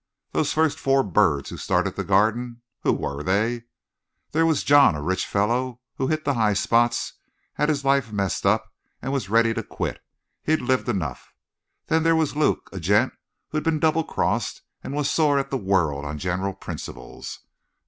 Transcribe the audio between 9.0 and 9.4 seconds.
was